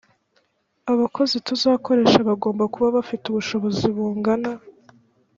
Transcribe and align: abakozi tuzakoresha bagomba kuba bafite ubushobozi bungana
abakozi 0.91 1.35
tuzakoresha 1.47 2.19
bagomba 2.29 2.63
kuba 2.73 2.87
bafite 2.97 3.23
ubushobozi 3.27 3.85
bungana 3.95 4.51